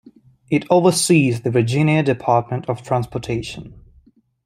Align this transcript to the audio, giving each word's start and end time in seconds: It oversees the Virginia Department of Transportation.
It 0.49 0.65
oversees 0.71 1.41
the 1.41 1.51
Virginia 1.51 2.01
Department 2.01 2.67
of 2.67 2.81
Transportation. 2.81 3.79